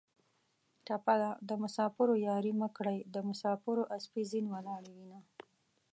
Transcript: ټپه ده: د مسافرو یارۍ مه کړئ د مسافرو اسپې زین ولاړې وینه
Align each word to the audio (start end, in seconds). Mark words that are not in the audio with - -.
ټپه 0.85 1.15
ده: 1.21 1.29
د 1.49 1.51
مسافرو 1.63 2.13
یارۍ 2.27 2.53
مه 2.59 2.67
کړئ 2.77 2.99
د 3.13 3.15
مسافرو 3.29 3.83
اسپې 3.97 4.23
زین 4.31 4.45
ولاړې 4.49 4.91
وینه 4.97 5.19